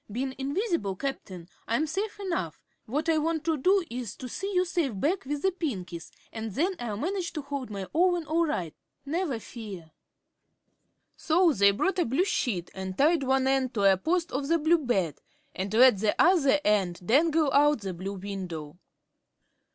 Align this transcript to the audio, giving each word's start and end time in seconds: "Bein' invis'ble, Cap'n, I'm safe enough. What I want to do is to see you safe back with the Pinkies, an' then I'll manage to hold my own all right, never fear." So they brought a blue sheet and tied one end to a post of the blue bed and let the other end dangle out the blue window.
"Bein' 0.11 0.33
invis'ble, 0.39 0.95
Cap'n, 0.97 1.47
I'm 1.67 1.85
safe 1.85 2.19
enough. 2.19 2.59
What 2.87 3.07
I 3.07 3.19
want 3.19 3.43
to 3.43 3.55
do 3.55 3.83
is 3.87 4.15
to 4.15 4.27
see 4.27 4.51
you 4.51 4.65
safe 4.65 4.99
back 4.99 5.25
with 5.25 5.43
the 5.43 5.51
Pinkies, 5.51 6.09
an' 6.33 6.49
then 6.49 6.73
I'll 6.79 6.97
manage 6.97 7.33
to 7.33 7.43
hold 7.43 7.69
my 7.69 7.85
own 7.93 8.25
all 8.25 8.47
right, 8.47 8.73
never 9.05 9.37
fear." 9.37 9.91
So 11.15 11.53
they 11.53 11.69
brought 11.69 11.99
a 11.99 12.05
blue 12.05 12.25
sheet 12.25 12.71
and 12.73 12.97
tied 12.97 13.21
one 13.21 13.45
end 13.45 13.75
to 13.75 13.83
a 13.83 13.95
post 13.95 14.31
of 14.31 14.47
the 14.47 14.57
blue 14.57 14.79
bed 14.79 15.21
and 15.53 15.71
let 15.71 15.99
the 15.99 16.19
other 16.19 16.59
end 16.65 17.05
dangle 17.05 17.53
out 17.53 17.81
the 17.81 17.93
blue 17.93 18.13
window. 18.15 18.79